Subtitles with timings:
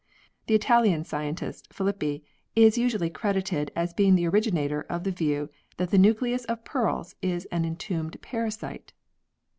[0.47, 2.23] The Italian scientist, Filippi,
[2.55, 7.13] is usually credited as being the originator of the view that the nucleus of pearls
[7.21, 8.93] is an entombed parasite.